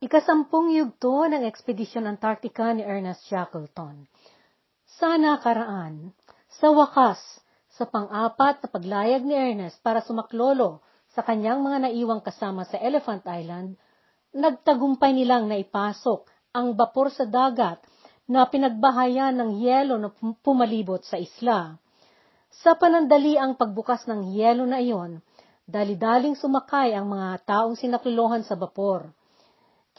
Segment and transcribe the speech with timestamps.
[0.00, 4.08] Ikasampung yugto ng Ekspedisyon Antarctica ni Ernest Shackleton.
[4.96, 6.16] Sa nakaraan,
[6.48, 7.20] sa wakas,
[7.68, 10.80] sa pang-apat na paglayag ni Ernest para sumaklolo
[11.12, 13.76] sa kanyang mga naiwang kasama sa Elephant Island,
[14.32, 16.24] nagtagumpay nilang naipasok
[16.56, 17.84] ang bapor sa dagat
[18.24, 20.08] na pinagbahayan ng yelo na
[20.40, 21.76] pumalibot sa isla.
[22.48, 25.20] Sa panandali ang pagbukas ng yelo na iyon,
[25.68, 29.19] dali-daling sumakay ang mga taong sinaklolohan sa bapor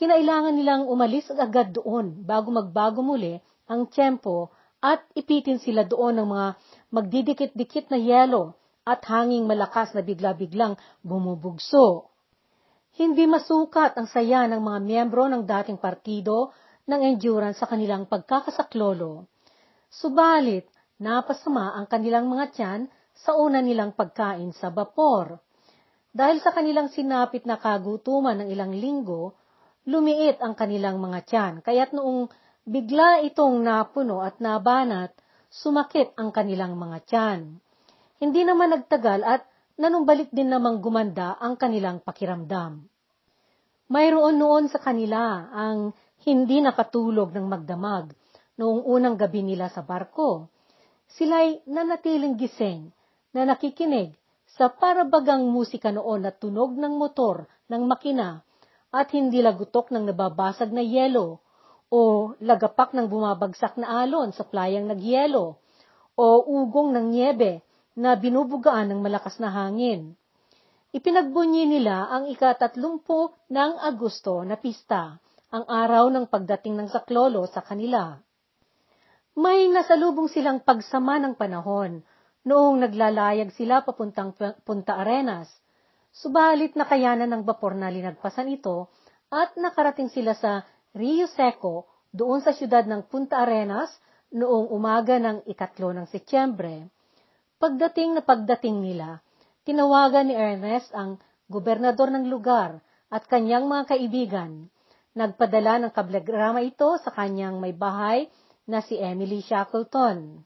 [0.01, 3.37] kinailangan nilang umalis agad doon bago magbago muli
[3.69, 4.49] ang tiyempo
[4.81, 6.47] at ipitin sila doon ng mga
[6.89, 10.73] magdidikit-dikit na yelo at hanging malakas na bigla-biglang
[11.05, 12.09] bumubugso.
[12.97, 16.49] Hindi masukat ang saya ng mga miyembro ng dating partido
[16.89, 19.29] ng endurance sa kanilang pagkakasaklolo.
[19.85, 20.65] Subalit,
[20.97, 22.81] napasama ang kanilang mga tiyan
[23.13, 25.37] sa una nilang pagkain sa bapor.
[26.09, 29.37] Dahil sa kanilang sinapit na kagutuman ng ilang linggo,
[29.89, 32.29] lumiit ang kanilang mga tiyan, kaya't noong
[32.67, 35.13] bigla itong napuno at nabanat,
[35.49, 37.57] sumakit ang kanilang mga tiyan.
[38.21, 39.41] Hindi naman nagtagal at
[39.81, 42.85] nanumbalik din namang gumanda ang kanilang pakiramdam.
[43.91, 45.91] Mayroon noon sa kanila ang
[46.23, 48.13] hindi nakatulog ng magdamag
[48.61, 50.47] noong unang gabi nila sa barko.
[51.11, 52.93] Sila'y nanatiling gising
[53.33, 58.45] na nakikinig sa parabagang musika noon na tunog ng motor ng makina
[58.91, 61.39] at hindi lagutok ng nababasag na yelo
[61.87, 65.59] o lagapak ng bumabagsak na alon sa playang nagyelo
[66.15, 67.63] o ugong ng niebe
[67.95, 70.15] na binubugaan ng malakas na hangin.
[70.91, 75.15] Ipinagbunyi nila ang ikatatlumpo ng Agosto na pista,
[75.51, 78.19] ang araw ng pagdating ng saklolo sa kanila.
[79.35, 82.03] May nasalubong silang pagsama ng panahon
[82.43, 84.35] noong naglalayag sila papuntang
[84.67, 85.47] Punta Arenas
[86.11, 88.91] Subalit nakayanan ng bapor na linagpasan ito
[89.31, 93.87] at nakarating sila sa Rio Seco doon sa siyudad ng Punta Arenas
[94.35, 96.91] noong umaga ng ikatlo ng Setyembre.
[97.55, 99.23] Pagdating na pagdating nila,
[99.63, 101.15] tinawagan ni Ernest ang
[101.47, 104.67] gobernador ng lugar at kanyang mga kaibigan.
[105.15, 108.27] Nagpadala ng kablegrama ito sa kanyang may bahay
[108.67, 110.43] na si Emily Shackleton.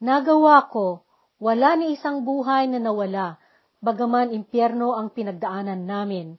[0.00, 1.08] Nagawa ko,
[1.40, 3.39] wala ni isang buhay na nawala
[3.80, 6.36] bagaman impyerno ang pinagdaanan namin.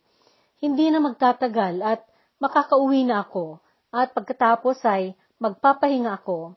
[0.62, 2.02] Hindi na magtatagal at
[2.38, 3.58] makakauwi na ako,
[3.92, 6.56] at pagkatapos ay magpapahinga ako.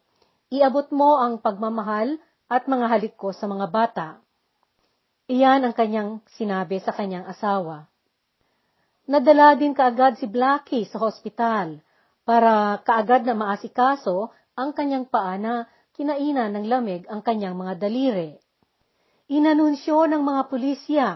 [0.53, 4.09] Iabot mo ang pagmamahal at mga halik ko sa mga bata.
[5.27, 7.89] Iyan ang kanyang sinabi sa kanyang asawa.
[9.09, 11.81] Nadala din kaagad si Blackie sa hospital
[12.29, 18.44] para kaagad na maasikaso ang kanyang paa na kinainan ng lamig ang kanyang mga daliri.
[19.25, 21.09] Inanunsyo ng mga pulisya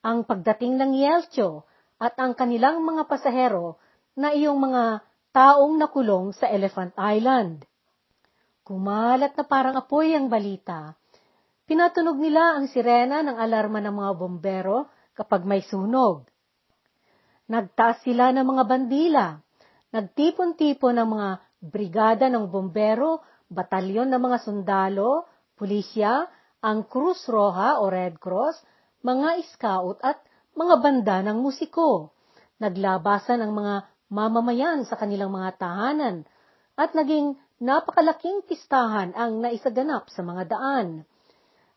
[0.00, 1.68] ang pagdating ng Yelcho
[2.00, 3.76] at ang kanilang mga pasahero
[4.16, 5.04] na iyong mga
[5.36, 7.68] taong nakulong sa Elephant Island.
[8.64, 10.96] Kumalat na parang apoy ang balita.
[11.68, 16.24] Pinatunog nila ang sirena ng alarma ng mga bombero kapag may sunog.
[17.44, 19.26] Nagtaas sila ng mga bandila.
[19.92, 21.28] Nagtipon-tipon ng mga
[21.60, 23.20] brigada ng bombero,
[23.52, 25.28] batalyon ng mga sundalo,
[25.58, 28.60] pulisya, ang Cruz Roja o Red Cross,
[29.00, 30.20] mga scout at
[30.52, 32.12] mga banda ng musiko.
[32.60, 36.28] Naglabasan ang mga mamamayan sa kanilang mga tahanan
[36.76, 41.08] at naging napakalaking pistahan ang naisaganap sa mga daan.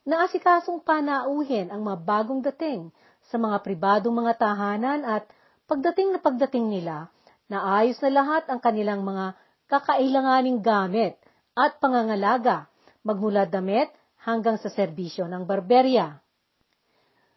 [0.04, 2.92] Naasikasong panauhin ang mga bagong dating
[3.32, 5.24] sa mga pribadong mga tahanan at
[5.64, 7.08] pagdating na pagdating nila,
[7.48, 9.40] naayos na lahat ang kanilang mga
[9.72, 11.16] kakailanganing gamit
[11.56, 12.68] at pangangalaga,
[13.08, 13.88] magmula damit
[14.24, 16.20] hanggang sa serbisyo ng barberya.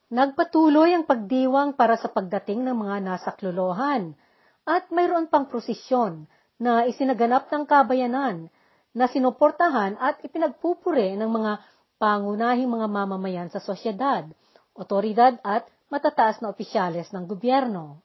[0.06, 4.14] Nagpatuloy ang pagdiwang para sa pagdating ng mga nasaklolohan
[4.62, 6.30] at mayroon pang prosesyon
[6.62, 8.47] na isinaganap ng kabayanan
[8.97, 11.52] na sinuportahan at ipinagpupuri ng mga
[11.98, 14.24] pangunahing mga mamamayan sa sosyedad,
[14.78, 18.00] otoridad at matataas na opisyales ng gobyerno.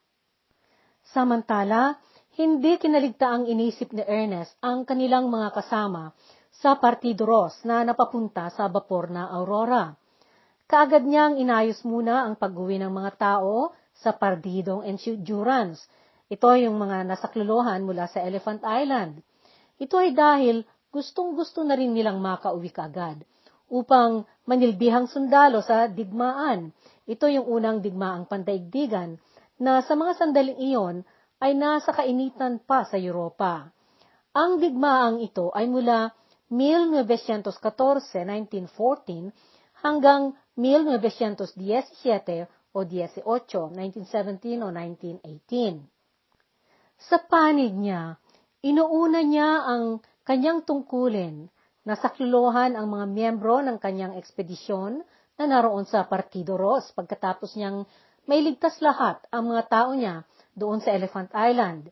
[1.14, 2.02] Samantala,
[2.40, 6.16] hindi kinaligtaang inisip ni Ernest ang kanilang mga kasama
[6.62, 9.98] sa Partido Ros na napapunta sa bapor na Aurora.
[10.70, 15.90] Kaagad niyang inayos muna ang pag-uwi ng mga tao sa Partidong Endurance.
[16.30, 19.26] Ito yung mga nasakluluhan mula sa Elephant Island.
[19.82, 20.62] Ito ay dahil
[20.94, 23.26] gustong-gusto na rin nilang makauwi kaagad
[23.66, 26.78] upang manilbihang sundalo sa digmaan.
[27.10, 29.18] Ito yung unang digmaang pandaigdigan
[29.58, 30.96] na sa mga sandaling iyon
[31.42, 33.74] ay nasa kainitan pa sa Europa.
[34.38, 36.21] Ang digmaang ito ay mula
[36.52, 39.32] 1914, 1914
[39.80, 42.46] hanggang 1917
[42.76, 45.88] o 18, 1917 o 1918.
[47.02, 48.20] Sa panig niya,
[48.62, 51.50] inuuna niya ang kanyang tungkulin
[51.82, 55.02] na saklolohan ang mga miyembro ng kanyang ekspedisyon
[55.40, 57.90] na naroon sa Partido Ross pagkatapos niyang
[58.30, 60.22] may ligtas lahat ang mga tao niya
[60.54, 61.90] doon sa Elephant Island.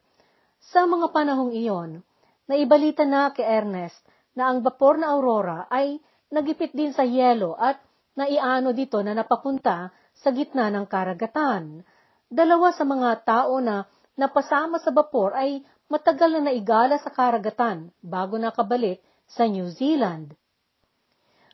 [0.61, 2.05] Sa mga panahong iyon,
[2.45, 3.97] naibalita na kay Ernest
[4.37, 5.97] na ang bapor na Aurora ay
[6.29, 7.81] nagipit din sa yelo at
[8.13, 11.81] naiano dito na napapunta sa gitna ng karagatan.
[12.29, 13.87] Dalawa sa mga tao na
[14.19, 20.37] napasama sa bapor ay matagal na naigala sa karagatan bago nakabalik sa New Zealand.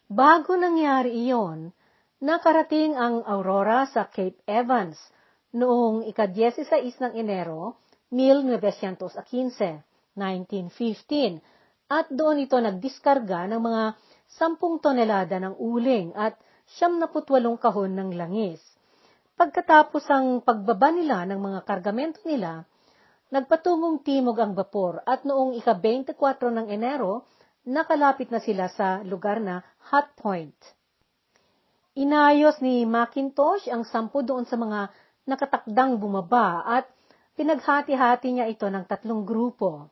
[0.05, 1.71] Bago nangyari iyon,
[2.21, 4.99] nakarating ang Aurora sa Cape Evans
[5.55, 7.79] noong ika-16 ng Enero,
[8.11, 9.81] 1915,
[10.13, 11.41] 1915,
[11.91, 13.83] at doon ito nagdiskarga ng mga
[14.37, 16.37] 10 tonelada ng uling at
[16.81, 17.21] 78
[17.61, 18.61] kahon ng langis.
[19.37, 22.65] Pagkatapos ang pagbaba nila ng mga kargamento nila,
[23.33, 26.15] Nagpatungong timog ang bapor at noong ika-24
[26.55, 27.25] ng Enero,
[27.65, 30.53] nakalapit na sila sa lugar na Hot Point.
[31.97, 34.93] Inayos ni Macintosh ang sampu doon sa mga
[35.25, 36.85] nakatakdang bumaba at
[37.33, 39.89] pinaghati-hati niya ito ng tatlong grupo.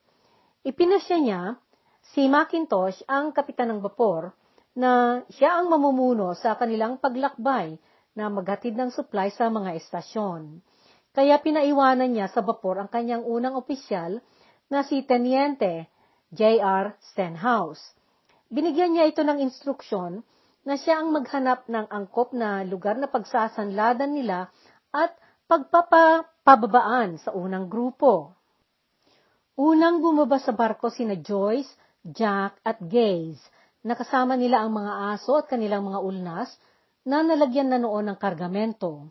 [0.61, 1.41] Ipinasya niya
[2.11, 4.35] si Macintosh ang kapitan ng bapor
[4.75, 7.79] na siya ang mamumuno sa kanilang paglakbay
[8.17, 10.59] na maghatid ng supply sa mga estasyon.
[11.13, 14.19] Kaya pinaiwanan niya sa bapor ang kanyang unang opisyal
[14.67, 15.87] na si Teniente
[16.33, 16.97] J.R.
[17.13, 17.81] Stenhouse.
[18.49, 20.25] Binigyan niya ito ng instruksyon
[20.65, 24.49] na siya ang maghanap ng angkop na lugar na pagsasanladan nila
[24.89, 25.13] at
[25.45, 28.33] pagpapababaan sa unang grupo.
[29.53, 31.69] Unang bumaba sa barko sina Joyce,
[32.03, 33.39] Jack at Gaze.
[33.87, 36.51] Nakasama nila ang mga aso at kanilang mga ulnas
[37.07, 39.07] na nalagyan na noon ng kargamento.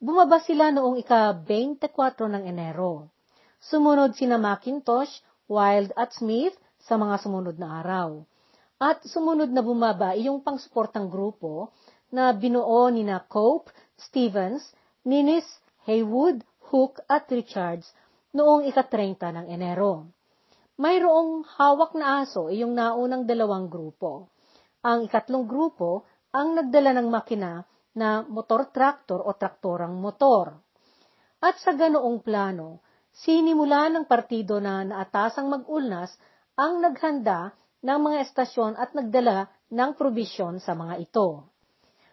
[0.00, 3.12] Bumaba sila noong ika-24 ng Enero.
[3.60, 5.20] Sumunod sina Macintosh,
[5.52, 8.24] Wild at Smith sa mga sumunod na araw.
[8.80, 11.76] At sumunod na bumaba iyong pangsuportang grupo
[12.08, 13.68] na binuo ni na Cope,
[14.00, 14.64] Stevens,
[15.04, 15.44] Ninis,
[15.84, 16.40] Haywood,
[16.72, 17.90] Hook at Richards
[18.32, 20.08] noong ika-30 ng Enero.
[20.78, 24.30] Mayroong hawak na aso iyong naunang dalawang grupo.
[24.86, 27.66] Ang ikatlong grupo ang nagdala ng makina
[27.98, 30.54] na motor-traktor o traktorang motor.
[31.42, 36.14] At sa ganoong plano, sinimula ng partido na naatasang mag-ulnas
[36.54, 41.42] ang naghanda ng mga estasyon at nagdala ng probisyon sa mga ito.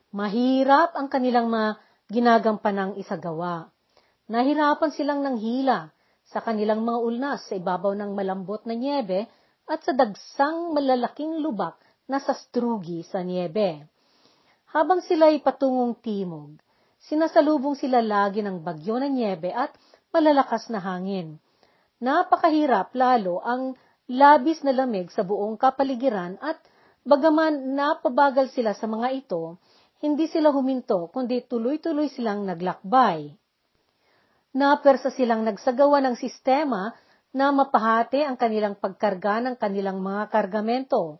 [0.10, 1.78] Mahirap ang kanilang mga
[2.10, 3.70] ginagampanang isagawa.
[4.26, 5.94] Nahirapan silang ng hila
[6.26, 9.30] sa kanilang mga ulnas sa ibabaw ng malambot na niebe
[9.70, 11.78] at sa dagsang malalaking lubak
[12.10, 13.86] na sastrugi sa niebe.
[14.74, 16.58] Habang sila'y patungong timog,
[17.06, 19.74] sinasalubong sila lagi ng bagyo na niebe at
[20.10, 21.38] malalakas na hangin.
[22.02, 23.78] Napakahirap lalo ang
[24.12, 26.60] labis na lamig sa buong kapaligiran at
[27.06, 29.58] bagaman napabagal sila sa mga ito,
[30.04, 33.34] hindi sila huminto kundi tuloy-tuloy silang naglakbay.
[34.56, 36.96] Napersa silang nagsagawa ng sistema
[37.36, 41.20] na mapahati ang kanilang pagkarga ng kanilang mga kargamento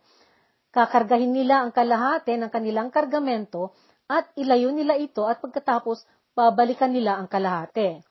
[0.76, 3.72] Kakargahin nila ang kalahati ng kanilang kargamento
[4.12, 6.04] at ilayo nila ito at pagkatapos
[6.36, 8.04] babalikan nila ang kalahati.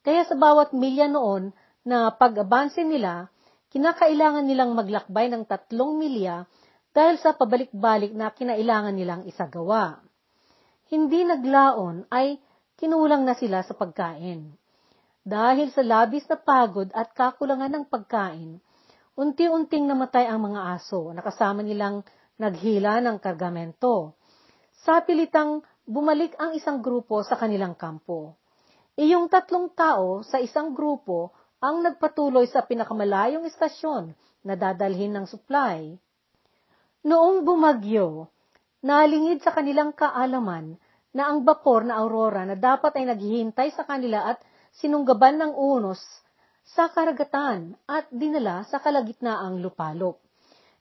[0.00, 1.52] Kaya sa bawat milya noon
[1.84, 3.28] na pag-abanse nila,
[3.68, 6.48] kinakailangan nilang maglakbay ng tatlong milya
[6.96, 10.00] dahil sa pabalik-balik na kinailangan nilang isagawa.
[10.88, 12.40] Hindi naglaon ay
[12.80, 14.56] kinulang na sila sa pagkain.
[15.26, 18.62] Dahil sa labis na pagod at kakulangan ng pagkain,
[19.16, 22.04] Unti-unting namatay ang mga aso, nakasama nilang
[22.36, 24.12] naghila ng kargamento.
[24.84, 28.36] Sa pilitang bumalik ang isang grupo sa kanilang kampo.
[28.92, 31.32] Iyong tatlong tao sa isang grupo
[31.64, 34.12] ang nagpatuloy sa pinakamalayong istasyon
[34.44, 35.96] na dadalhin ng supply.
[37.08, 38.28] Noong bumagyo,
[38.84, 40.76] nalingid sa kanilang kaalaman
[41.16, 44.44] na ang bapor na Aurora na dapat ay naghihintay sa kanila at
[44.80, 46.00] sinunggaban ng unos
[46.66, 50.20] sa karagatan at dinala sa kalagitnaang lupalop.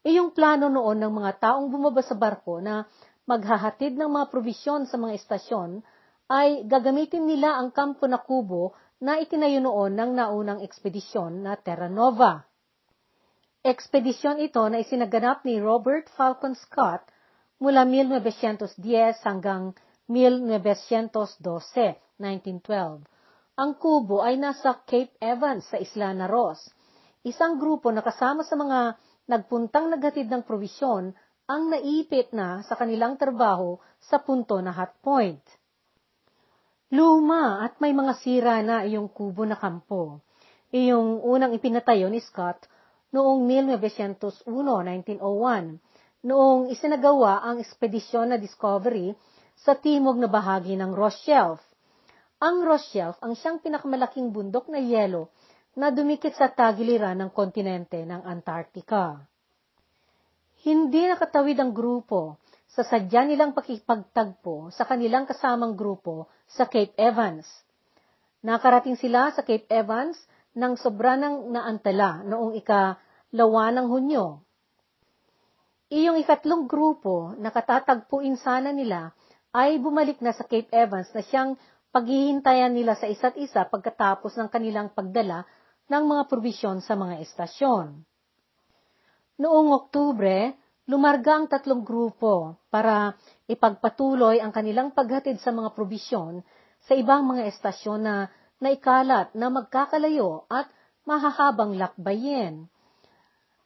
[0.06, 2.86] Iyong plano noon ng mga taong bumaba sa barko na
[3.26, 5.82] maghahatid ng mga probisyon sa mga estasyon
[6.30, 11.90] ay gagamitin nila ang kampo na kubo na itinayo noon ng naunang ekspedisyon na Terra
[11.90, 12.46] Nova.
[13.66, 17.02] Ekspedisyon ito na isinaganap ni Robert Falcon Scott
[17.58, 19.74] mula 1910 hanggang
[20.06, 21.42] 1912,
[22.22, 23.15] 1912
[23.56, 26.60] ang kubo ay nasa Cape Evans sa Isla Naros.
[27.24, 29.00] Isang grupo na kasama sa mga
[29.32, 31.16] nagpuntang naghatid ng provisyon
[31.48, 35.40] ang naipit na sa kanilang trabaho sa punto na hot point.
[36.92, 40.20] Luma at may mga sira na iyong kubo na kampo.
[40.76, 42.68] Iyong unang ipinatayo ni Scott
[43.16, 49.16] noong 1901, 1901, noong isinagawa ang ekspedisyon na Discovery
[49.56, 51.64] sa timog na bahagi ng Ross Shelf.
[52.46, 55.34] Ang Ross Shelf ang siyang pinakamalaking bundok na yelo
[55.74, 59.18] na dumikit sa tagiliran ng kontinente ng Antarctica.
[60.62, 62.38] Hindi nakatawid ang grupo
[62.70, 67.50] sa sadya nilang pakipagtagpo sa kanilang kasamang grupo sa Cape Evans.
[68.46, 70.14] Nakarating sila sa Cape Evans
[70.54, 74.46] nang sobra ng naantala noong ika-lawa ng Hunyo.
[75.90, 79.18] Iyong ikatlong grupo na katatagpuin sana nila
[79.50, 81.58] ay bumalik na sa Cape Evans na siyang
[81.96, 85.48] paghihintayan nila sa isa't isa pagkatapos ng kanilang pagdala
[85.88, 88.04] ng mga probisyon sa mga estasyon.
[89.40, 90.60] Noong Oktubre,
[90.92, 93.16] lumarga ang tatlong grupo para
[93.48, 96.44] ipagpatuloy ang kanilang paghatid sa mga probisyon
[96.84, 98.28] sa ibang mga estasyon na
[98.60, 100.68] naikalat na magkakalayo at
[101.08, 102.68] mahahabang lakbayin.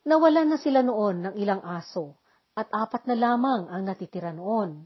[0.05, 2.13] Nawalan na sila noon ng ilang aso
[2.53, 4.85] at apat na lamang ang natitira noon.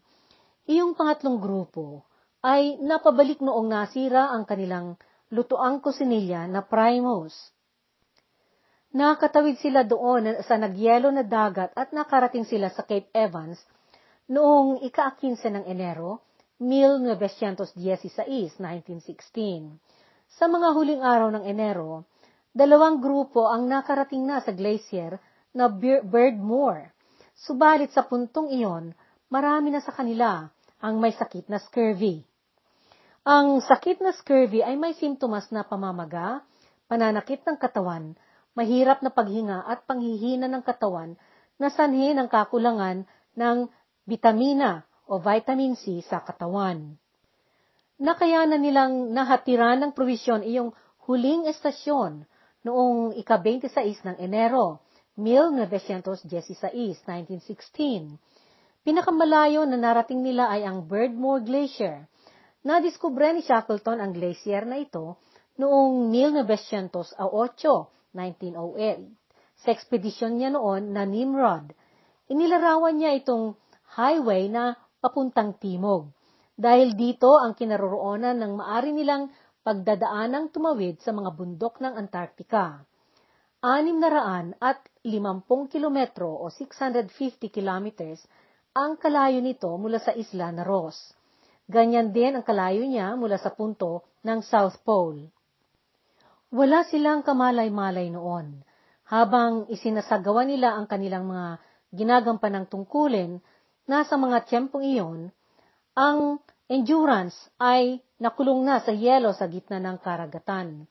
[0.63, 2.07] Iyong pangatlong grupo
[2.43, 4.99] ay napabalik noong nasira ang kanilang
[5.31, 7.31] lutoang kusinilya na primos.
[8.93, 13.57] Nakatawid sila doon sa nagyelo na dagat at nakarating sila sa Cape Evans
[14.29, 16.21] noong ika-15 ng Enero,
[16.61, 17.73] 1916,
[18.61, 19.81] 1916.
[20.37, 22.05] Sa mga huling araw ng Enero,
[22.53, 25.17] dalawang grupo ang nakarating na sa glacier
[25.57, 25.71] na
[26.05, 26.93] Birdmore.
[27.33, 28.93] Subalit sa puntong iyon,
[29.33, 30.45] marami na sa kanila
[30.83, 32.21] ang may sakit na scurvy.
[33.23, 36.43] Ang sakit na scurvy ay may simptomas na pamamaga,
[36.91, 38.19] pananakit ng katawan,
[38.51, 41.15] mahirap na paghinga at panghihina ng katawan
[41.55, 43.07] na sanhi ng kakulangan
[43.39, 43.71] ng
[44.03, 46.99] bitamina o vitamin C sa katawan.
[47.95, 50.75] Nakayanan nilang nahatiran ng provisyon iyong
[51.07, 52.27] huling estasyon
[52.67, 54.83] noong ika-26 ng Enero,
[55.15, 56.27] 1916,
[57.07, 58.19] 1916.
[58.83, 62.11] Pinakamalayo na narating nila ay ang Birdmore Glacier.
[62.63, 65.19] Nadiskubre ni Shackleton ang glacier na ito
[65.59, 67.19] noong 1908
[68.15, 69.63] 1908.
[69.63, 71.75] Sa ekspedisyon niya noon na Nimrod,
[72.31, 73.59] inilarawan niya itong
[73.99, 76.07] highway na papuntang timog.
[76.55, 79.27] Dahil dito ang kinaroroonan ng maari nilang
[79.65, 82.79] pagdadaanang tumawid sa mga bundok ng Antarctica.
[83.63, 88.23] Anim na raan at limampung kilometro o 650 kilometers
[88.71, 91.15] ang kalayo nito mula sa isla na Ross.
[91.67, 95.31] Ganyan din ang kalayo niya mula sa punto ng South Pole.
[96.51, 98.61] Wala silang kamalay-malay noon.
[99.07, 101.59] Habang isinasagawa nila ang kanilang mga
[101.93, 103.39] ginagampanang tungkulin,
[103.87, 105.19] nasa mga tiyempong iyon,
[105.93, 110.87] ang endurance ay nakulong na sa yelo sa gitna ng karagatan.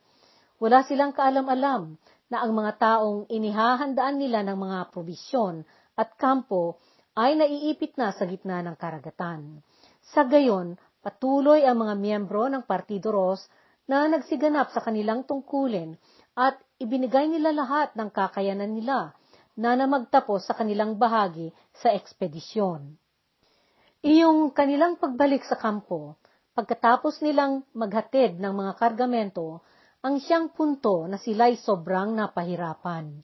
[0.62, 1.98] Wala silang kaalam-alam
[2.30, 5.66] na ang mga taong inihahandaan nila ng mga probisyon
[5.98, 6.80] at kampo
[7.12, 9.60] ay naiipit na sa gitna ng karagatan.
[10.10, 13.46] Sa gayon, patuloy ang mga miyembro ng Partido Ros
[13.86, 15.94] na nagsiganap sa kanilang tungkulin
[16.34, 19.14] at ibinigay nila lahat ng kakayanan nila
[19.54, 22.98] na namagtapos sa kanilang bahagi sa ekspedisyon.
[24.02, 26.18] Iyong kanilang pagbalik sa kampo,
[26.58, 29.62] pagkatapos nilang maghatid ng mga kargamento,
[30.02, 33.22] ang siyang punto na sila'y sobrang napahirapan.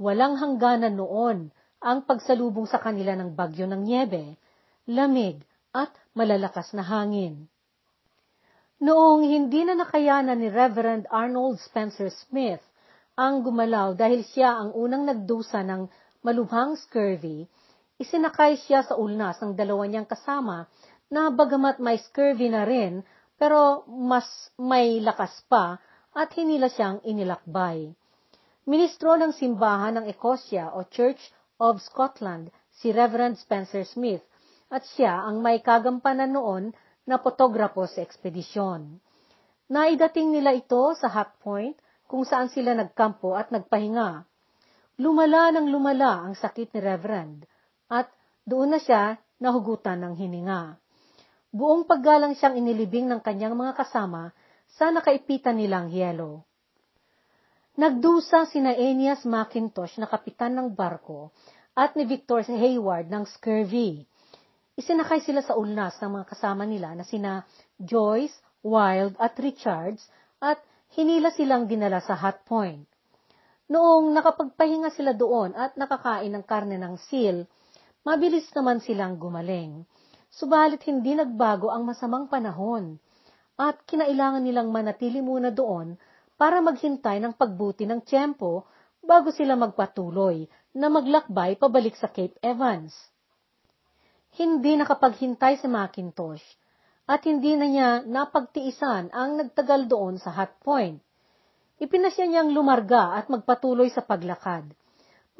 [0.00, 4.34] Walang hangganan noon ang pagsalubong sa kanila ng bagyo ng niebe,
[4.90, 5.38] lamig
[5.70, 7.46] at malalakas na hangin.
[8.80, 12.64] Noong hindi na nakayanan ni Reverend Arnold Spencer Smith
[13.12, 15.84] ang gumalaw dahil siya ang unang nagdusa ng
[16.24, 17.44] malubhang scurvy,
[18.00, 20.64] isinakay siya sa ulnas ng dalawa niyang kasama
[21.12, 23.04] na bagamat may scurvy na rin,
[23.36, 24.24] pero mas
[24.56, 25.76] may lakas pa
[26.16, 27.92] at hinila siyang inilakbay.
[28.64, 31.20] Ministro ng simbahan ng Ecosia o Church
[31.60, 32.48] of Scotland
[32.80, 34.24] si Reverend Spencer Smith
[34.70, 36.64] at siya ang may kagampanan noon
[37.04, 39.02] na potograpo sa ekspedisyon.
[39.70, 41.74] Naidating nila ito sa Hut Point
[42.06, 44.26] kung saan sila nagkampo at nagpahinga.
[45.02, 47.46] Lumala ng lumala ang sakit ni Reverend
[47.90, 48.10] at
[48.46, 50.78] doon na siya nahugutan ng hininga.
[51.50, 54.30] Buong paggalang siyang inilibing ng kanyang mga kasama
[54.70, 56.46] sa nakaipitan nilang yelo.
[57.74, 61.34] Nagdusa sina Aeneas Macintosh na kapitan ng barko
[61.74, 64.09] at ni Victor Hayward ng scurvy
[64.80, 67.44] Isinakay sila sa ulnas ng mga kasama nila na sina
[67.76, 68.32] Joyce,
[68.64, 70.00] Wild at Richards
[70.40, 70.56] at
[70.96, 72.88] hinila silang dinala sa Hot Point.
[73.68, 77.44] Noong nakapagpahinga sila doon at nakakain ng karne ng seal,
[78.08, 79.84] mabilis naman silang gumaling.
[80.32, 82.96] Subalit hindi nagbago ang masamang panahon
[83.60, 86.00] at kinailangan nilang manatili muna doon
[86.40, 88.64] para maghintay ng pagbuti ng tiyempo
[89.04, 93.09] bago sila magpatuloy na maglakbay pabalik sa Cape Evans.
[94.38, 96.46] Hindi nakapaghintay si Macintosh
[97.10, 101.02] at hindi na niya napagtiisan ang nagtagal doon sa hot point.
[101.82, 104.70] Ipinasya niyang lumarga at magpatuloy sa paglakad.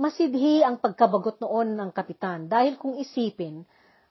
[0.00, 3.62] Masidhi ang pagkabagot noon ng kapitan dahil kung isipin,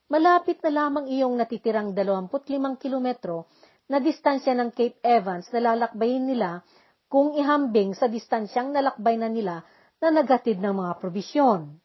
[0.07, 3.49] malapit na lamang iyong natitirang 25 kilometro
[3.89, 6.61] na distansya ng Cape Evans na lalakbayin nila
[7.09, 9.65] kung ihambing sa distansyang nalakbay na nila
[9.97, 11.81] na nagatid ng mga probisyon.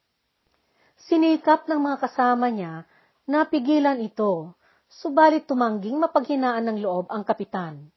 [1.05, 2.81] Sinikap ng mga kasama niya
[3.29, 4.57] na pigilan ito,
[4.89, 7.93] subalit tumangging mapaghinaan ng loob ang kapitan.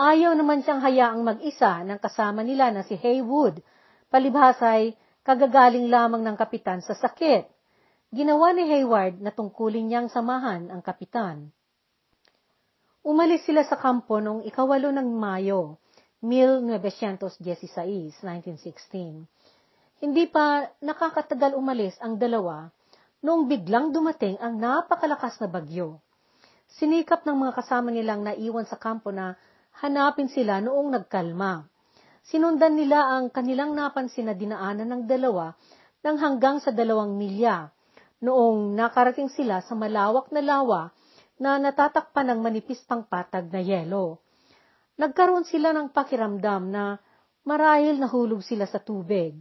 [0.00, 3.60] Ayaw naman siyang hayaang mag-isa ng kasama nila na si Haywood.
[4.08, 7.52] Palibhasay, kagagaling lamang ng kapitan sa sakit.
[8.14, 11.52] Ginawa ni Hayward na tungkulin niyang samahan ang kapitan.
[13.04, 15.76] Umalis sila sa kampo noong ikawalo ng Mayo,
[16.24, 19.28] 1916, 1916.
[20.02, 22.70] Hindi pa nakakatagal umalis ang dalawa
[23.24, 26.02] noong biglang dumating ang napakalakas na bagyo.
[26.74, 29.38] Sinikap ng mga kasama nilang naiwan sa kampo na
[29.78, 31.64] hanapin sila noong nagkalma.
[32.24, 35.54] Sinundan nila ang kanilang napansin na dinaanan ng dalawa
[36.02, 37.70] ng hanggang sa dalawang milya
[38.24, 40.90] noong nakarating sila sa malawak na lawa
[41.36, 44.24] na natatakpan ng manipis pang patag na yelo.
[44.96, 46.96] Nagkaroon sila ng pakiramdam na
[47.44, 49.34] marahil nahulog sila sa tubig.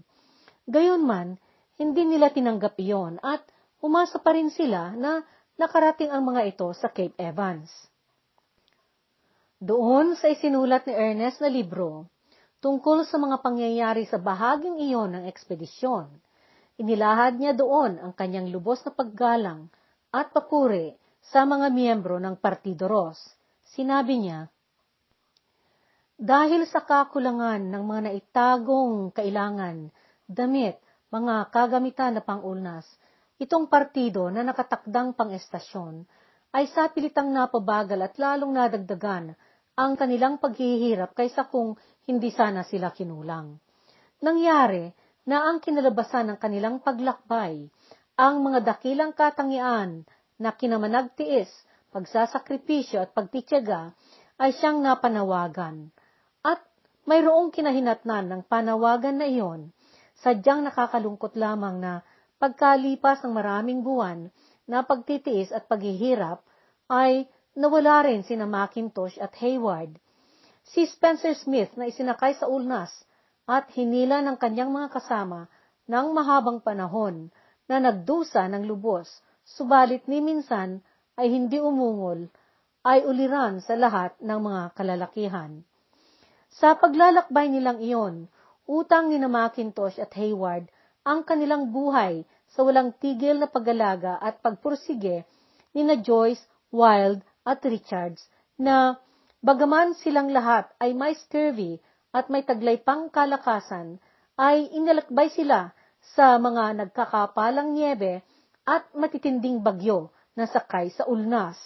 [0.64, 1.36] Gayunman,
[1.76, 3.44] hindi nila tinanggap iyon at
[3.84, 5.20] umasa pa rin sila na
[5.60, 7.68] nakarating ang mga ito sa Cape Evans.
[9.60, 12.08] Doon sa isinulat ni Ernest na libro,
[12.64, 16.08] tungkol sa mga pangyayari sa bahaging iyon ng ekspedisyon,
[16.80, 19.68] inilahad niya doon ang kanyang lubos na paggalang
[20.12, 23.20] at papuri sa mga miyembro ng Partido Ros.
[23.72, 24.48] Sinabi niya,
[26.20, 29.92] Dahil sa kakulangan ng mga naitagong kailangan,
[30.28, 30.80] damit,
[31.14, 32.88] mga kagamitan na pangulnas,
[33.38, 36.08] itong partido na nakatakdang pang-estasyon
[36.54, 39.34] ay sa pilitang napabagal at lalong nadagdagan
[39.74, 41.74] ang kanilang paghihirap kaysa kung
[42.06, 43.58] hindi sana sila kinulang.
[44.22, 44.94] Nangyari
[45.26, 47.66] na ang kinalabasan ng kanilang paglakbay,
[48.14, 50.06] ang mga dakilang katangian
[50.38, 51.50] na kinamanagtiis,
[51.90, 53.94] pagsasakripisyo at pagtityaga
[54.38, 55.90] ay siyang napanawagan.
[56.46, 56.62] At
[57.10, 59.74] mayroong kinahinatnan ng panawagan na iyon,
[60.22, 62.06] sadyang nakakalungkot lamang na
[62.38, 64.30] pagkalipas ng maraming buwan
[64.70, 66.44] na pagtitiis at paghihirap
[66.92, 67.26] ay
[67.58, 69.98] nawala rin sina Macintosh at Hayward.
[70.64, 72.92] Si Spencer Smith na isinakay sa ulnas
[73.44, 75.52] at hinila ng kanyang mga kasama
[75.88, 77.28] ng mahabang panahon
[77.68, 79.08] na nagdusa ng lubos,
[79.44, 80.80] subalit ni minsan
[81.20, 82.32] ay hindi umungol,
[82.84, 85.64] ay uliran sa lahat ng mga kalalakihan.
[86.54, 88.28] Sa paglalakbay nilang iyon,
[88.70, 90.72] utang ni na Macintosh at Hayward
[91.04, 92.24] ang kanilang buhay
[92.54, 95.28] sa walang tigil na pag-alaga at pagpursige
[95.76, 98.24] ni na Joyce, Wild at Richards
[98.56, 98.96] na
[99.44, 101.82] bagaman silang lahat ay may scurvy
[102.14, 103.98] at may taglay pang kalakasan,
[104.38, 105.74] ay inalakbay sila
[106.14, 108.22] sa mga nagkakapalang niebe
[108.70, 111.58] at matitinding bagyo na sakay sa ulnas.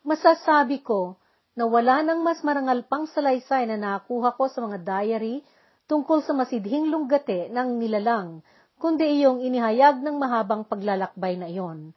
[0.00, 1.20] Masasabi ko
[1.56, 5.44] na wala nang mas marangal pang salaysay na nakuha ko sa mga diary
[5.90, 8.46] tungkol sa masidhing lunggate ng nilalang,
[8.78, 11.90] kundi iyong inihayag ng mahabang paglalakbay na iyon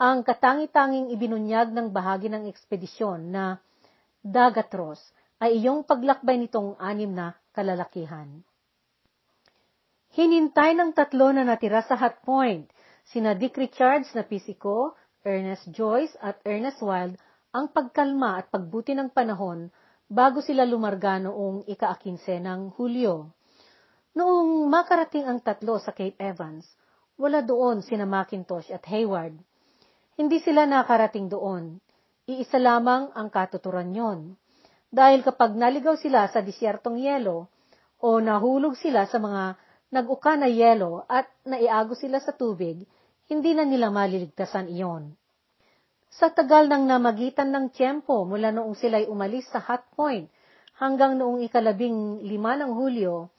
[0.00, 3.60] ang katangi-tanging ibinunyag ng bahagi ng ekspedisyon na
[4.24, 4.96] Dagatros
[5.36, 8.40] ay iyong paglakbay nitong anim na kalalakihan.
[10.16, 12.72] Hinintay ng tatlo na natira sa Hot Point,
[13.12, 17.20] sina Dick Richards na pisiko, Ernest Joyce at Ernest Wild
[17.52, 19.68] ang pagkalma at pagbuti ng panahon
[20.10, 23.30] bago sila lumarga noong ika-15 ng Hulyo.
[24.18, 26.66] Noong makarating ang tatlo sa Cape Evans,
[27.14, 29.38] wala doon sina Macintosh at Hayward
[30.20, 31.80] hindi sila nakarating doon.
[32.28, 34.36] Iisa lamang ang katuturan yon.
[34.92, 37.48] Dahil kapag naligaw sila sa disyertong yelo,
[38.04, 39.56] o nahulog sila sa mga
[39.88, 42.84] nag-uka na yelo at naiago sila sa tubig,
[43.32, 45.16] hindi na nila maliligtasan iyon.
[46.10, 50.26] Sa tagal ng namagitan ng tiyempo mula noong sila'y umalis sa Hot Point
[50.82, 53.30] hanggang noong ikalabing lima ng Hulyo,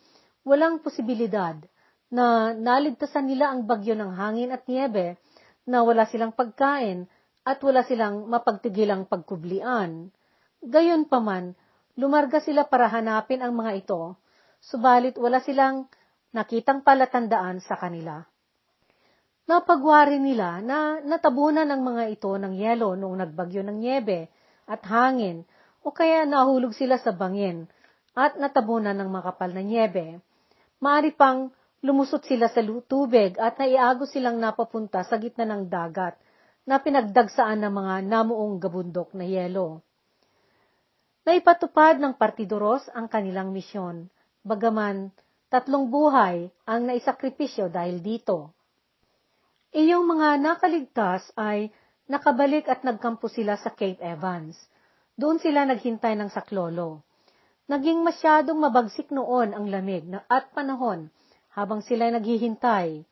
[0.47, 1.59] walang posibilidad
[2.07, 5.19] na naligtasan nila ang bagyo ng hangin at niebe
[5.67, 7.11] na wala silang pagkain
[7.43, 10.07] at wala silang mapagtigilang pagkublian.
[10.63, 11.51] Gayon paman,
[11.99, 14.15] lumarga sila para hanapin ang mga ito,
[14.63, 15.91] subalit wala silang
[16.31, 18.30] nakitang palatandaan sa kanila.
[19.49, 24.29] Napagwari nila na natabunan ng mga ito ng yelo noong nagbagyo ng niebe
[24.69, 25.43] at hangin
[25.81, 27.65] o kaya nahulog sila sa bangin
[28.13, 30.21] at natabunan ng makapal na nyebe.
[30.81, 31.49] Maari pang
[31.81, 36.13] lumusot sila sa tubig at naiago silang napapunta sa gitna ng dagat
[36.65, 39.81] na pinagdagsaan ng mga namuong gabundok na yelo.
[41.25, 44.09] Naipatupad ng Partidoros ang kanilang misyon,
[44.41, 45.13] bagaman
[45.53, 48.53] tatlong buhay ang naisakripisyo dahil dito.
[49.71, 51.71] Iyong mga nakaligtas ay
[52.11, 54.59] nakabalik at nagkampo sila sa Cape Evans.
[55.15, 57.07] Doon sila naghintay ng saklolo.
[57.71, 61.07] Naging masyadong mabagsik noon ang lamig at panahon
[61.55, 63.07] habang sila naghihintay.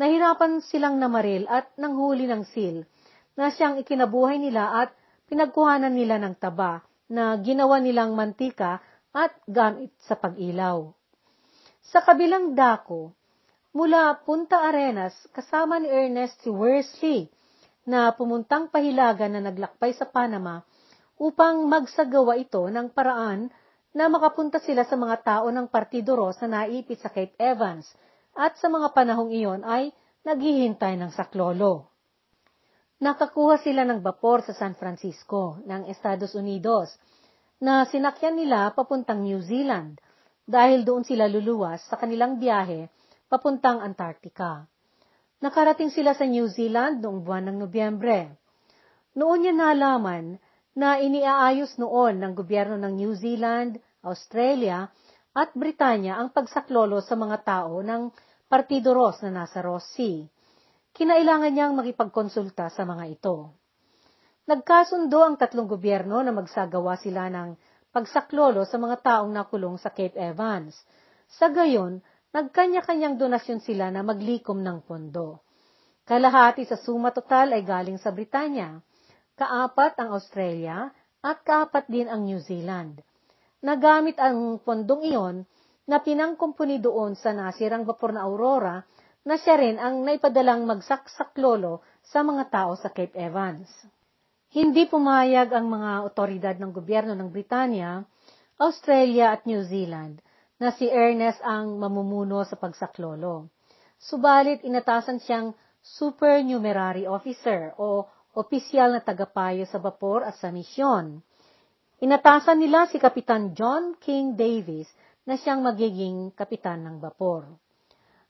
[0.00, 2.88] Nahirapan silang namaril at nanghuli ng sil
[3.36, 4.96] na siyang ikinabuhay nila at
[5.28, 6.80] pinagkuhanan nila ng taba
[7.12, 8.80] na ginawa nilang mantika
[9.12, 10.88] at gamit sa pag-ilaw.
[11.84, 13.12] Sa kabilang dako,
[13.72, 17.32] mula Punta Arenas, kasama ni Ernest Worsley
[17.88, 20.60] na pumuntang pahilagan na naglakbay sa Panama
[21.16, 23.48] upang magsagawa ito ng paraan
[23.96, 27.88] na makapunta sila sa mga tao ng Partido Ros na naipit sa Cape Evans
[28.36, 29.92] at sa mga panahong iyon ay
[30.24, 31.88] naghihintay ng saklolo.
[33.02, 36.92] Nakakuha sila ng bapor sa San Francisco ng Estados Unidos
[37.58, 39.98] na sinakyan nila papuntang New Zealand
[40.46, 42.86] dahil doon sila luluwas sa kanilang biyahe
[43.32, 44.68] papuntang Antarctica.
[45.40, 48.36] Nakarating sila sa New Zealand noong buwan ng Nobyembre.
[49.16, 50.36] Noon niya nalaman
[50.76, 54.92] na iniaayos noon ng gobyerno ng New Zealand, Australia,
[55.32, 58.12] at Britanya ang pagsaklolo sa mga tao ng
[58.52, 60.28] Partido Ross na nasa Ross Sea
[60.92, 63.56] kinailangan niyang makipagkonsulta sa mga ito.
[64.44, 67.56] Nagkasundo ang tatlong gobyerno na magsagawa sila ng
[67.92, 70.76] pagsaklolo sa mga taong nakulong sa Cape Evans.
[71.32, 75.44] Sa gayon, nagkanya-kanyang donasyon sila na maglikom ng pondo.
[76.08, 78.80] Kalahati sa suma total ay galing sa Britanya,
[79.36, 80.90] kaapat ang Australia,
[81.22, 82.98] at kaapat din ang New Zealand.
[83.62, 85.36] Nagamit ang pondong iyon
[85.86, 88.82] na pinangkumpuni doon sa nasirang vapor na Aurora
[89.22, 93.70] na siya rin ang naipadalang magsaksaklolo sa mga tao sa Cape Evans.
[94.50, 98.02] Hindi pumayag ang mga otoridad ng gobyerno ng Britanya,
[98.58, 100.18] Australia at New Zealand
[100.62, 103.50] na si Ernest ang mamumuno sa pagsaklolo.
[103.98, 105.50] Subalit inatasan siyang
[105.82, 108.06] supernumerary officer o
[108.38, 111.18] opisyal na tagapayo sa bapor at sa misyon.
[111.98, 114.86] Inatasan nila si Kapitan John King Davis
[115.26, 117.46] na siyang magiging kapitan ng bapor.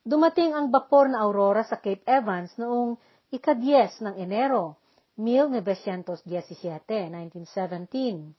[0.03, 2.99] Dumating ang bapor na Aurora sa Cape Evans noong
[3.33, 4.77] ika-10 ng Enero,
[5.17, 8.33] 1917, 1917.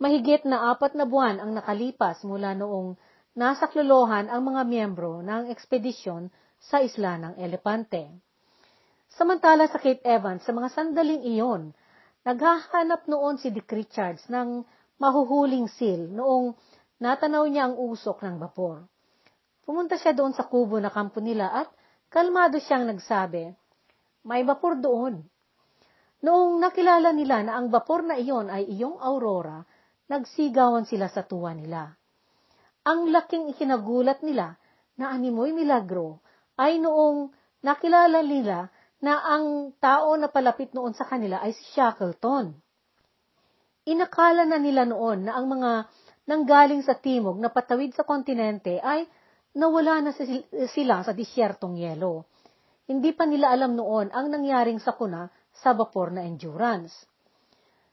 [0.00, 2.96] Mahigit na apat na buwan ang nakalipas mula noong
[3.40, 6.28] nasaklolohan ang mga miyembro ng ekspedisyon
[6.60, 8.20] sa isla ng Elepante.
[9.16, 11.72] Samantala sa Cape Evans, sa mga sandaling iyon,
[12.20, 14.60] naghahanap noon si Dick Richards ng
[15.00, 16.52] mahuhuling seal noong
[17.00, 18.84] natanaw niya ang usok ng bapor.
[19.64, 21.72] Pumunta siya doon sa kubo na kampo nila at
[22.12, 23.56] kalmado siyang nagsabi,
[24.28, 25.24] may vapor doon.
[26.20, 29.64] Noong nakilala nila na ang vapor na iyon ay iyong aurora,
[30.12, 31.96] nagsigawan sila sa tuwa nila.
[32.90, 34.58] Ang laking ikinagulat nila
[34.98, 36.18] na animoy milagro
[36.58, 37.30] ay noong
[37.62, 38.66] nakilala nila
[38.98, 42.50] na ang tao na palapit noon sa kanila ay si Shackleton.
[43.86, 45.86] Inakala na nila noon na ang mga
[46.26, 49.06] nanggaling sa timog na patawid sa kontinente ay
[49.54, 50.10] nawala na
[50.66, 52.26] sila sa disyertong yelo.
[52.90, 57.06] Hindi pa nila alam noon ang nangyaring sakuna sa vapor na endurance.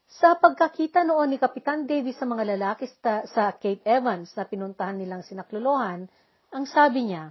[0.08, 5.20] Sa pagkakita noon ni Kapitan Davis sa mga lalaki sa Cape Evans na pinuntahan nilang
[5.20, 6.08] sinaklolohan,
[6.48, 7.28] ang sabi niya,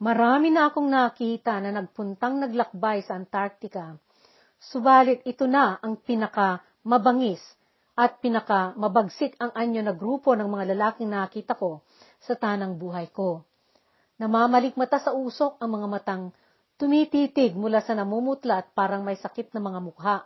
[0.00, 3.92] Marami na akong nakita na nagpuntang naglakbay sa Antarctica,
[4.56, 7.44] subalit ito na ang pinaka mabangis
[7.92, 11.84] at pinaka mabagsik ang anyo na grupo ng mga lalaking nakita ko
[12.24, 13.44] sa tanang buhay ko.
[14.16, 16.24] Namamalikmata sa usok ang mga matang
[16.80, 20.24] tumititig mula sa namumutla at parang may sakit na mga mukha.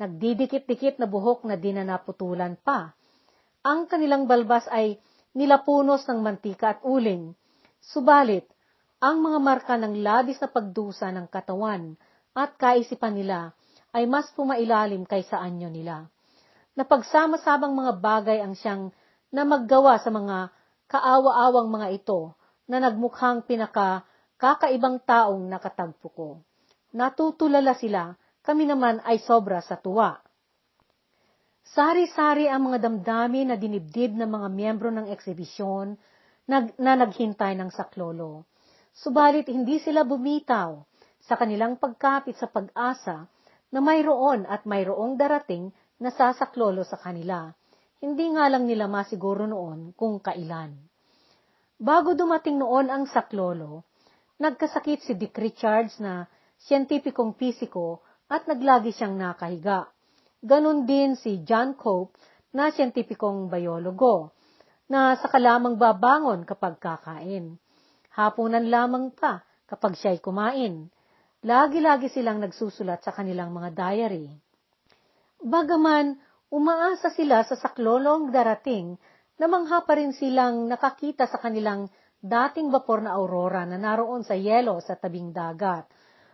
[0.00, 2.92] Nagdidikit-dikit na buhok na di na naputulan pa.
[3.66, 4.96] Ang kanilang balbas ay
[5.36, 7.36] nilapunos ng mantika at uling.
[7.82, 8.48] Subalit,
[9.02, 11.98] ang mga marka ng labis na pagdusa ng katawan
[12.32, 13.52] at kaisipan nila
[13.92, 16.08] ay mas pumailalim kaysa anyo nila.
[16.72, 18.88] Napagsama-sabang mga bagay ang siyang
[19.28, 20.48] na maggawa sa mga
[20.88, 22.32] kaawa-awang mga ito
[22.64, 24.08] na nagmukhang pinaka
[24.40, 26.28] kakaibang taong nakatagpo ko.
[26.96, 30.18] Natutulala sila, kami naman ay sobra sa tuwa.
[31.62, 35.94] Sari-sari ang mga damdami na dinibdib ng mga miyembro ng eksibisyon
[36.50, 38.44] na, na naghintay ng saklolo.
[38.92, 40.84] Subalit hindi sila bumitaw
[41.22, 43.24] sa kanilang pagkapit sa pag-asa
[43.72, 47.48] na mayroon at mayroong darating na sasaklolo sa kanila.
[48.02, 50.74] hindi nga lang nila masiguro noon kung kailan.
[51.78, 53.86] Bago dumating noon ang saklolo,
[54.42, 56.26] nagkasakit si Dick Richards na
[56.66, 59.92] siyentipikong pisiko at naglagi siyang nakahiga.
[60.40, 62.16] Ganon din si John Cope
[62.56, 64.32] na siyentipikong biologo
[64.88, 67.60] na saka lamang babangon kapag kakain.
[68.16, 70.88] Hapunan lamang pa kapag siya'y kumain.
[71.44, 74.32] Lagi-lagi silang nagsusulat sa kanilang mga diary.
[75.42, 76.16] Bagaman
[76.48, 78.96] umaasa sila sa saklolong darating
[79.36, 81.90] na mangha pa rin silang nakakita sa kanilang
[82.22, 85.88] dating vapor na aurora na naroon sa yelo sa tabing dagat.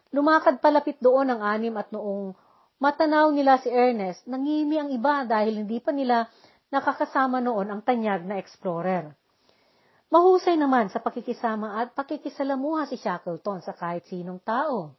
[0.08, 2.32] Lumakad palapit doon ang anim at noong
[2.80, 6.24] matanaw nila si Ernest, nangimi ang iba dahil hindi pa nila
[6.72, 9.12] nakakasama noon ang tanyag na explorer.
[10.08, 14.96] Mahusay naman sa pakikisama at pakikisalamuha si Shackleton sa kahit sinong tao.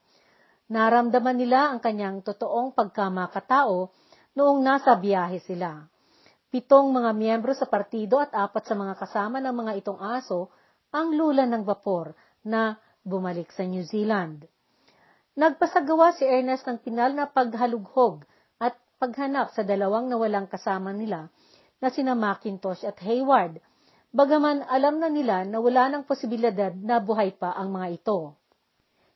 [0.69, 3.89] Naramdaman nila ang kanyang totoong pagkamakatao
[4.37, 5.89] noong nasa biyahe sila.
[6.53, 10.53] Pitong mga miyembro sa partido at apat sa mga kasama ng mga itong aso
[10.93, 12.13] ang lula ng vapor
[12.45, 14.45] na bumalik sa New Zealand.
[15.37, 18.25] Nagpasagawa si Ernest ng pinal na paghalughog
[18.57, 21.29] at paghanap sa dalawang nawalang kasama nila
[21.77, 23.61] na sina Macintosh at Hayward,
[24.09, 28.35] bagaman alam na nila na wala ng posibilidad na buhay pa ang mga ito.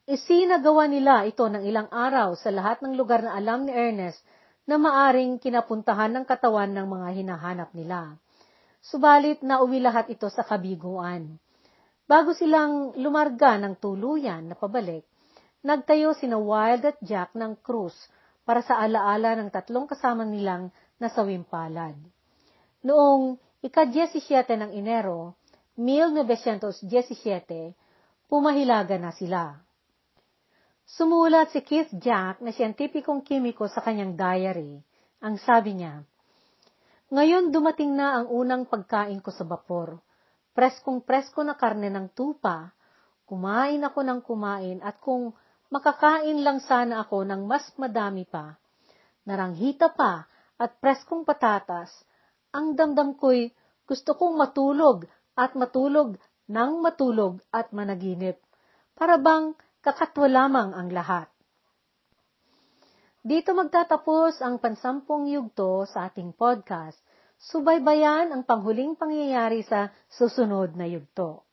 [0.04, 4.20] Isinagawa nila ito ng ilang araw sa lahat ng lugar na alam ni Ernest
[4.68, 8.16] na maaring kinapuntahan ng katawan ng mga hinahanap nila.
[8.84, 11.40] Subalit nauwi lahat ito sa kabiguan.
[12.04, 15.08] Bago silang lumarga ng tuluyan na pabalik,
[15.64, 17.98] nagtayo sina Wild at Jack ng cruise
[18.44, 21.96] para sa alaala ng tatlong kasama nilang nasawimpalad.
[22.84, 25.40] Noong ika-17 ng Enero,
[25.80, 26.76] 1917,
[28.28, 29.56] pumahilaga na sila.
[30.84, 34.84] Sumulat si Keith Jack na siyentipikong kimiko sa kanyang diary.
[35.24, 36.04] Ang sabi niya,
[37.08, 40.04] Ngayon dumating na ang unang pagkain ko sa bapor.
[40.54, 42.76] Preskong-presko na karne ng tupa.
[43.24, 45.32] Kumain ako ng kumain at kung
[45.74, 48.62] makakain lang sana ako ng mas madami pa,
[49.26, 50.30] naranghita pa
[50.62, 51.90] at preskong patatas,
[52.54, 53.50] ang damdam ko'y
[53.90, 58.38] gusto kong matulog at matulog nang matulog at managinip.
[58.94, 61.26] Para bang kakatwa lamang ang lahat.
[63.26, 67.00] Dito magtatapos ang pansampung yugto sa ating podcast.
[67.42, 71.48] Subaybayan ang panghuling pangyayari sa susunod na yugto.